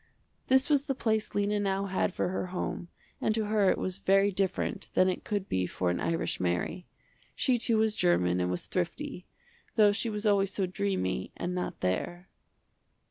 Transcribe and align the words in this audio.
This 0.47 0.67
was 0.67 0.85
the 0.85 0.95
place 0.95 1.35
Lena 1.35 1.59
now 1.59 1.85
had 1.85 2.11
for 2.11 2.29
her 2.29 2.47
home 2.47 2.87
and 3.21 3.35
to 3.35 3.45
her 3.45 3.69
it 3.69 3.77
was 3.77 3.99
very 3.99 4.31
different 4.31 4.89
than 4.95 5.07
it 5.07 5.23
could 5.23 5.47
be 5.47 5.67
for 5.67 5.91
an 5.91 5.99
irish 5.99 6.39
Mary. 6.39 6.87
She 7.35 7.59
too 7.59 7.77
was 7.77 7.95
german 7.95 8.39
and 8.41 8.49
was 8.49 8.65
thrifty, 8.65 9.27
though 9.75 9.91
she 9.91 10.09
was 10.09 10.25
always 10.25 10.51
so 10.51 10.65
dreamy 10.65 11.31
and 11.37 11.53
not 11.53 11.81
there. 11.81 12.29